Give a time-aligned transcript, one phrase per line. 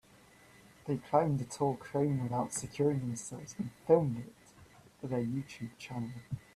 [0.87, 4.33] They climbed a tall crane without securing themselves and filmed it
[4.99, 6.09] for their YouTube channel.